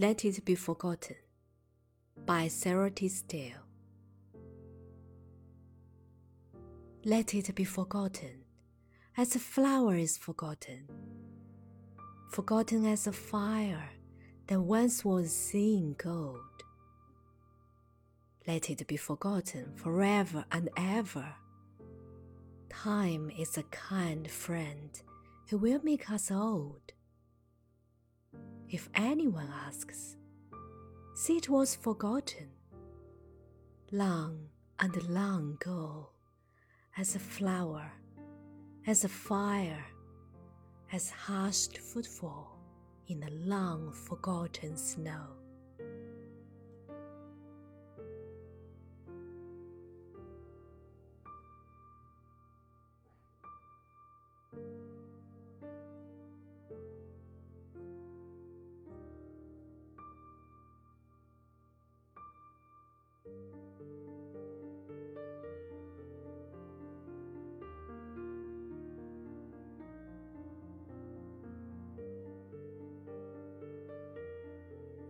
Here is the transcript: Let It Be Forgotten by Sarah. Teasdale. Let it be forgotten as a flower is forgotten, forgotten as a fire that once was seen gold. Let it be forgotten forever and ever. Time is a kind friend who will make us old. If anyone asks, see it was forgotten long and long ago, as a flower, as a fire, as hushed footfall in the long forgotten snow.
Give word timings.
Let 0.00 0.24
It 0.24 0.44
Be 0.44 0.54
Forgotten 0.54 1.16
by 2.24 2.46
Sarah. 2.46 2.88
Teasdale. 2.88 3.64
Let 7.04 7.34
it 7.34 7.52
be 7.56 7.64
forgotten 7.64 8.44
as 9.16 9.34
a 9.34 9.40
flower 9.40 9.96
is 9.96 10.16
forgotten, 10.16 10.86
forgotten 12.30 12.86
as 12.86 13.08
a 13.08 13.12
fire 13.12 13.90
that 14.46 14.60
once 14.60 15.04
was 15.04 15.34
seen 15.34 15.96
gold. 15.98 16.62
Let 18.46 18.70
it 18.70 18.86
be 18.86 18.96
forgotten 18.96 19.72
forever 19.74 20.44
and 20.52 20.68
ever. 20.76 21.34
Time 22.70 23.32
is 23.36 23.58
a 23.58 23.64
kind 23.64 24.30
friend 24.30 24.90
who 25.48 25.58
will 25.58 25.80
make 25.82 26.08
us 26.08 26.30
old. 26.30 26.92
If 28.70 28.90
anyone 28.94 29.48
asks, 29.66 30.16
see 31.14 31.38
it 31.38 31.48
was 31.48 31.74
forgotten 31.74 32.50
long 33.90 34.48
and 34.78 35.08
long 35.08 35.52
ago, 35.54 36.10
as 36.98 37.16
a 37.16 37.18
flower, 37.18 37.90
as 38.86 39.04
a 39.04 39.08
fire, 39.08 39.86
as 40.92 41.08
hushed 41.08 41.78
footfall 41.78 42.58
in 43.06 43.20
the 43.20 43.30
long 43.30 43.90
forgotten 43.90 44.76
snow. 44.76 45.28